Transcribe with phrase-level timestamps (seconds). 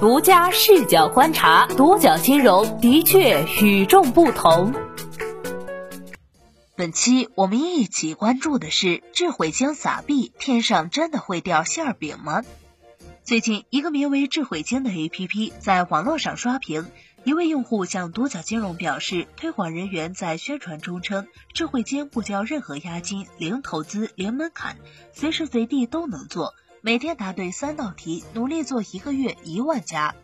[0.00, 4.72] 独家视角观察，独角金融的确与众不同。
[6.76, 12.44] 本期我们一起关注的是智慧金撒币，天上真的会掉馅饼吗？
[13.24, 16.86] 最近，一个名为智慧金的 APP 在网络上刷屏，
[17.24, 24.76] 一位用户向独角金融表示，推广人员在宣传中称，智慧金不交任何押金，零投资，零门槛，
[25.12, 26.54] 随时随地都能做。
[26.80, 30.14] 每天答对三道题，努力做一个月一万加。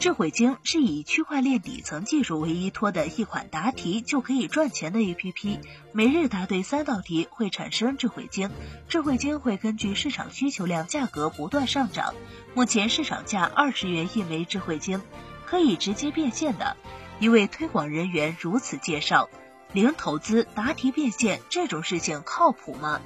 [0.00, 5.60] 智慧金是以区块链底层技术为依托的一款答题就可以赚钱的 APP。
[5.92, 8.50] 每日答对三道题会产生智慧金，
[8.88, 12.14] 智慧金会根据市场需求量价格不断上涨。
[12.52, 15.00] 目前市场价二十元一枚智慧金，
[15.46, 16.76] 可以直接变现的。
[17.20, 19.30] 一位推广人员如此介绍：
[19.72, 23.00] 零投资答题变现这种事情靠谱吗？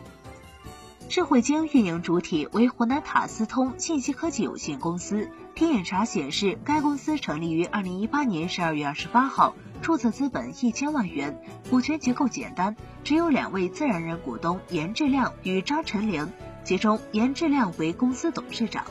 [1.11, 5.29] 智慧经运营主体为湖南塔斯通信息科技有限公司。
[5.57, 16.31] 天眼查显示，该公司成立于二零一八年十二月二十八号，注册资本一千万元，股权结构简单，只有两位自然人股东严志亮与张晨玲，
[16.63, 18.85] 其中严志亮为公司董事长。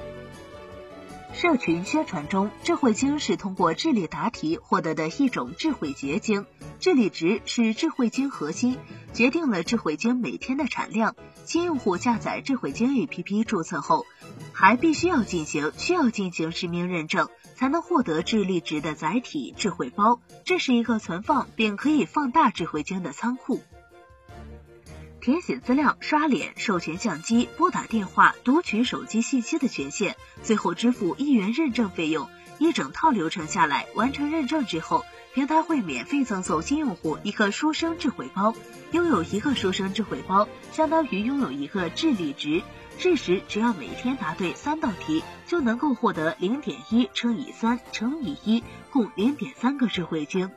[1.42, 6.46] 社群宣传中，智慧晶是通过智力答题获得的一种智慧结晶。
[6.82, 8.78] 智力值是智慧晶核心，
[9.14, 11.16] 决定了智慧晶每天的产量。
[11.46, 14.06] 新用户下载智慧晶 APP 注册后，
[14.52, 20.20] 还必须要进行需要进行实名认证，才能获得智力值的载体智慧包。
[20.44, 23.62] 这是一个存放并可以放大智慧晶的仓库。
[25.30, 32.28] 填写资料、刷脸、授权相机、拨打电话、读取手机信息的权限，最后支付一元认证费用。
[32.58, 35.06] 一整套流程下来，完成认证之后。
[35.36, 38.56] 平台会免费赠送新用户一个书生智慧包，
[38.92, 42.64] 拥有一个书生智慧包，相当于拥有一个智力值。
[42.98, 50.50] 这时，只要每天答对三道题，就能够获得零点一乘以三乘以一，共零点三个智慧金。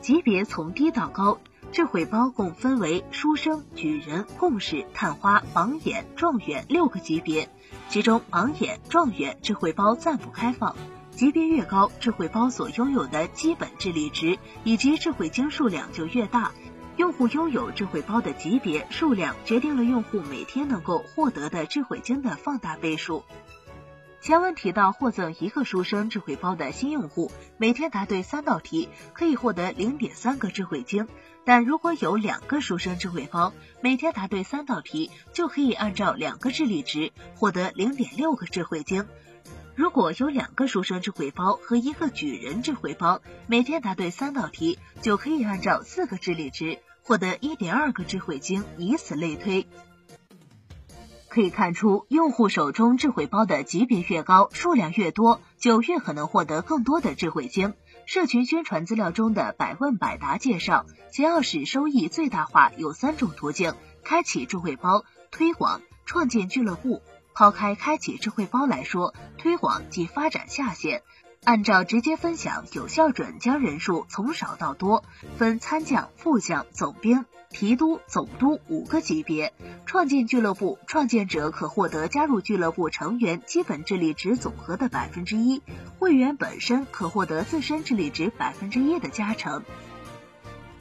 [0.00, 1.38] 级别从低到高，
[1.70, 7.48] 智慧包共分为书生、举人、共识、探花、榜眼、状元六个级别，
[7.88, 10.74] 其中榜眼、状元智慧包暂不开放。
[11.10, 16.52] 级别越高，智慧包所拥有的基本智力值以及智慧金数量就越大。
[16.96, 23.24] 用户拥有智慧包的级别数量，决定了用户每天能够获得的智慧金的放大倍数。
[24.20, 31.08] 前文提到，获赠一个书生智慧包的新用户，每天答对三道题可以获得零点三个智慧晶，
[31.44, 39.06] 但如果有两个书生智慧包，每天答对三道题就可以按照两个智力值获得零点六个智慧晶。
[39.76, 49.68] 如果有两个书生智慧包和一个举人智慧包，每天答对三道题，就可以按照四个智力值获得一点二个智慧晶，以此类推。
[51.38, 57.74] 可以看出，用户手中智慧包的级别越高，数量越多，就越可能获得更多的智慧金。
[58.06, 67.02] 社群宣传资料中的百问百答介绍，想要使收益最大化，有三种途径：开启智慧包、推广、创建俱乐部。
[67.36, 71.04] 抛开开启智慧包来说，推广及发展下线，
[71.48, 75.02] 按照直接分享有效准将人数从少到多，
[75.38, 79.54] 分参将、副将、总兵、提督、总督五个级别。
[79.86, 85.62] 创建俱乐部，创建者可获得加入俱乐部成员基本智力值总和的百分之一，
[85.98, 89.64] 会员本身可获得自身智力值百分之一的加成。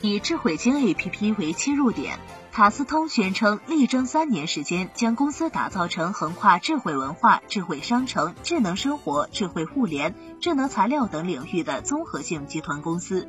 [0.01, 2.19] 以智慧金 APP 为切入点。
[2.51, 13.27] 塔斯通宣称，力争三年时间将公司打造成横跨智慧文化、智慧商城、智能生活、智慧互联、智能材料等领域的综合性集团公司。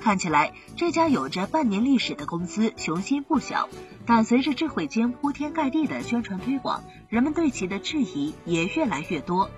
[0.00, 3.68] 看起来，这家有着半年历史的公司雄心不小，
[4.06, 9.50] 但随着智慧金铺天盖地的宣传推广，人们对其的质疑也越来越多。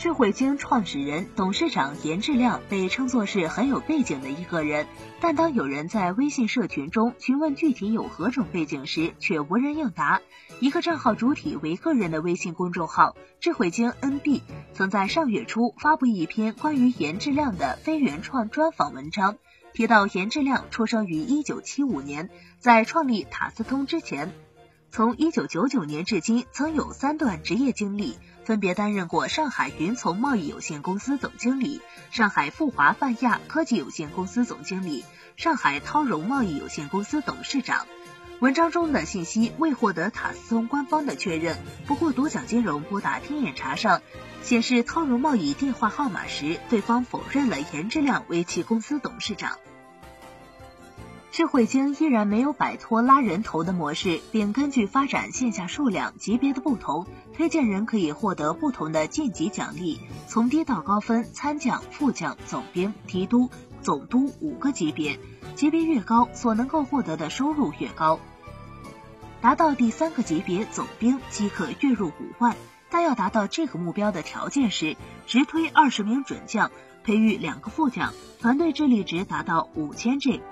[0.00, 4.86] 智慧金创始人、董事长严志亮被称作是很有背景的一个人，
[5.20, 10.22] 但当有人在微信社群中询问具体有何种背景时，却无人应答。
[10.58, 14.40] 一个账号主体为个人的微信公众号“智慧金 NB”
[14.72, 19.36] 曾在上月初发布一篇关于严志亮的非原创专访文章，
[19.74, 24.32] 提到严志亮出生于一九七五年，在创立塔斯通之前，
[24.92, 28.18] 从一九九九年至今曾有三段职业经历。
[28.42, 35.04] 分别担任过上海云从贸易有限公司总经理、上海富华泛亚科技有限公司总经理、
[35.36, 37.86] 上海涛融贸易有限公司董事长。
[38.40, 44.02] 文章中的信息未获得塔斯通官方的确认，不过独角金融拨打天眼查上
[44.42, 49.58] 显示涛融贸易电话号码时，对方否认了严志亮为其公司董事长。
[51.32, 63.48] 智慧鲸依然没有摆脱拉人头的模式，并根据发展线下数量级别的不同，推荐人可以获得不同的晋级奖励，从低到高分参将、副将、总兵、提督、
[63.80, 65.20] 总督五个级别，
[65.54, 68.18] 级别越高，所能够获得的收入越高。
[69.40, 72.56] 达到第三个级别总兵即可月入五万，
[72.90, 76.72] 但要达到这个目标的条件是直推二十名准将，
[77.04, 80.42] 培育两个副将，团队智力值达到五千 G。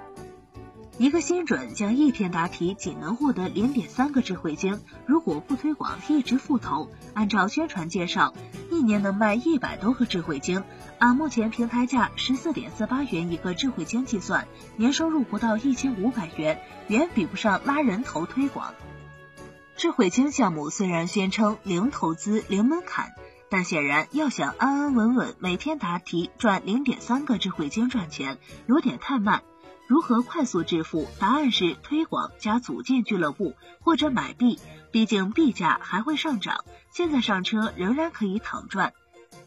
[0.99, 8.35] 一个新准将一天答题仅能获得零点三个智慧晶，如果不推广一直复投，按照宣传介绍，
[8.69, 10.65] 一年能卖一百多个智慧晶。
[10.99, 18.75] 按目前平台价十四点四八元一个智慧晶计算，年收入不到一千五百元，远比不上拉人头推广。
[19.77, 23.13] 智慧晶项目虽然宣称零投资、零门槛，
[23.49, 29.45] 但显然要想安安稳稳每天答题赚零点三个智慧晶赚钱，有点太慢。
[29.89, 31.09] 如何快速致富？
[31.19, 34.61] 答案是推广加组建俱乐部或者买币，
[34.93, 36.67] 毕竟币价还会上涨。
[36.93, 38.93] 现在上车仍然可以躺赚。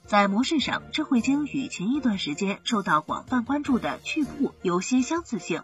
[0.08, 5.62] 在模式上，智慧鲸与前一段时间受到广泛关注的趣步有些相似性。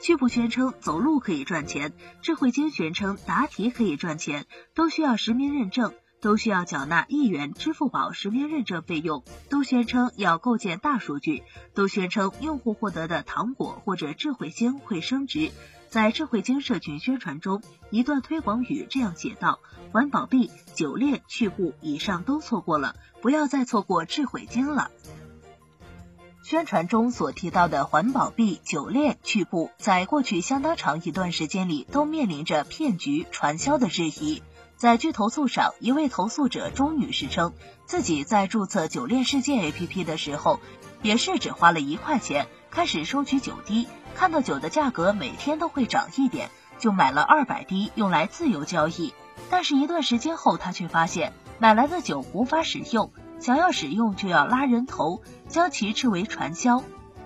[0.00, 1.92] 趣步宣称走路可以赚钱，
[2.22, 5.92] 智慧鲸宣称答题可以赚钱，都需要实名认证。
[6.20, 11.42] 都需要缴纳一元支付宝实名认证费用，都宣称要构建大数据，
[11.74, 15.50] 都宣称用户获得的糖果或者智慧星会升值。
[15.88, 19.58] 在智慧星社群宣传中，一段推广语这样写道
[19.90, 24.92] ：“环保币、酒链、去户以上都错过了，不要再错过智慧星了。”
[26.44, 34.42] 宣传中所提到的环保币、酒链、去户，在过去相当长一段时间里都面临着骗局传销的质疑。
[34.80, 37.52] 在据投诉上，一位投诉者钟女士称，
[37.84, 40.58] 自己在注册酒链世界 APP 的时候，
[41.02, 46.48] 也是只花了一块钱，开始收取酒滴，看到酒的价格每天都会涨一点，
[46.78, 49.12] 就买了二百滴用来自由交易。
[49.50, 56.82] 但是，一段时间后，她却发现买来的酒无法使用，想要使用就要拉人头，将其称为传销。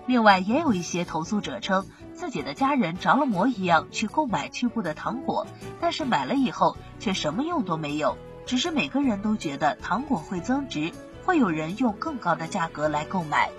[0.07, 1.85] 另外，也有一些投诉者称。
[2.15, 5.45] 自己的家人着了魔一样去购买趣步的糖果，
[5.79, 10.91] 但是买了以后却什么用都没有，只是每个人都觉得糖果会增值，
[11.25, 13.51] 会有人用更高的价格来购买。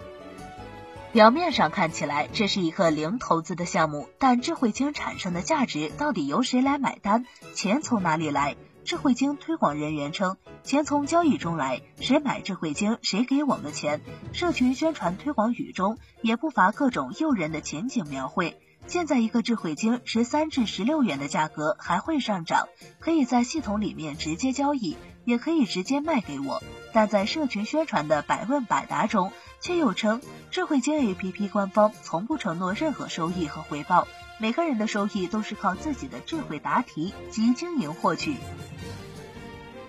[1.13, 7.25] 表面上看起来这是一个零投资的项目，但智慧晶产生的价值到底由谁来买单？
[7.55, 8.57] 钱从哪里来？
[8.87, 14.01] 智慧晶推广人员称，钱从交易中来，谁买智慧晶，谁给我们钱。
[14.33, 18.57] 社群宣传推广语中也不乏各种诱人的前景描绘。
[18.87, 22.69] 现在一个智慧晶十三至十六元的价格还会上涨，
[23.01, 26.63] 可以在系统里面直接交易，也可以直接卖给我。
[26.95, 29.31] 但在社群宣传的百问百答中，
[29.61, 34.09] 却又称智慧晶 APP 官方从不承诺任何收益和回报。
[34.39, 38.37] 每个人的收益都是靠自己的智慧答题及经营获取。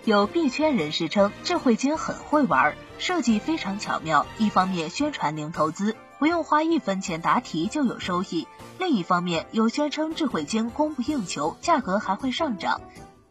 [0.04, 4.26] 有币圈人士称，智慧金很会玩，设计非常巧妙。
[4.38, 8.46] 一方面宣传零投资，不用花一分钱答题就有收益；
[8.78, 12.80] 另一方面又宣称智慧金供不应求，价格还会上涨。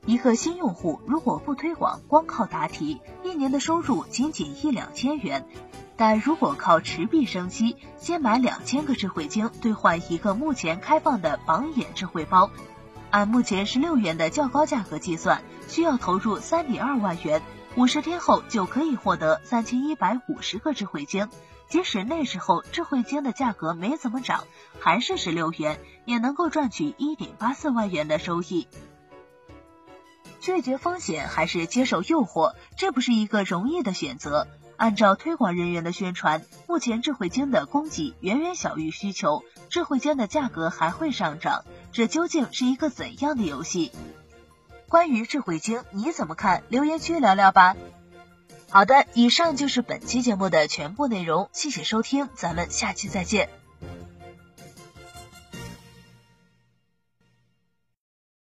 [0.07, 5.45] 一个新用户如果不推广，光靠答题，一年的收入仅仅一两千元。
[5.97, 12.49] 但如果靠持币生息，先买两千个智慧晶兑换一个目前开放的榜眼智慧包，
[13.09, 17.41] 按目前十六元的较高价格计算，需要投入三点二万元，
[17.75, 21.27] 五十天后就可以获得三千一百五十个智慧晶。
[21.67, 24.45] 即使那时候智慧晶的价格没怎么涨，
[24.79, 28.69] 还是十六元，也能够赚取一点八四万元的收益。
[30.47, 34.47] 拒绝风险还是接受诱惑，这不是一个容易的选择。
[34.77, 41.65] 按照推广人员的宣传，目前智慧晶的供给远远小于需求，智慧晶的价格还会上涨。
[41.91, 43.91] 这究竟是一个怎样的游戏？
[44.87, 46.63] 关于智慧晶，你怎么看？
[46.69, 47.75] 留言区聊聊吧。
[48.69, 53.49] 好的，以上就是本期节目的全部内容，谢谢收听，咱们下期再见。